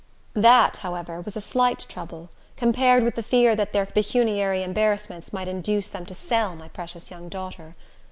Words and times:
That, 0.33 0.77
however, 0.77 1.21
was 1.21 1.35
a 1.37 1.41
slight 1.41 1.85
trouble, 1.87 2.31
compared 2.57 3.03
with 3.03 3.13
the 3.13 3.21
fear 3.21 3.55
that 3.55 3.71
their 3.71 3.85
pecuniary 3.85 4.63
embarrassments 4.63 5.31
might 5.31 5.47
induce 5.47 5.89
them 5.89 6.07
to 6.07 6.15
sell 6.15 6.55
my 6.55 6.69
precious 6.69 7.11
young 7.11 7.29
daughter. 7.29 7.75